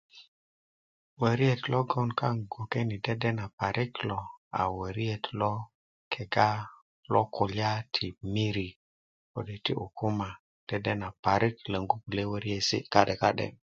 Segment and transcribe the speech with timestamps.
[1.21, 4.19] woriet logon kaŋ bgwoke ni lo dedena parik lo
[4.61, 5.51] a woriet lo
[6.11, 6.49] kega
[7.35, 8.69] kulya ti miri
[9.31, 13.47] kode ti ukuma logon dedena parik longu kulye woriesi ka'de ka'de